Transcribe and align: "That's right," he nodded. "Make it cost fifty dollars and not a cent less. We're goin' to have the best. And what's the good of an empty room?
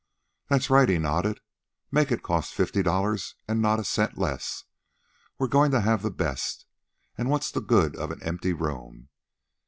"That's 0.49 0.71
right," 0.71 0.89
he 0.89 0.97
nodded. 0.97 1.41
"Make 1.91 2.11
it 2.11 2.23
cost 2.23 2.55
fifty 2.55 2.81
dollars 2.81 3.35
and 3.47 3.61
not 3.61 3.79
a 3.79 3.83
cent 3.83 4.17
less. 4.17 4.63
We're 5.37 5.47
goin' 5.47 5.69
to 5.69 5.81
have 5.81 6.01
the 6.01 6.09
best. 6.09 6.65
And 7.19 7.29
what's 7.29 7.51
the 7.51 7.61
good 7.61 7.95
of 7.95 8.09
an 8.09 8.23
empty 8.23 8.53
room? 8.53 9.09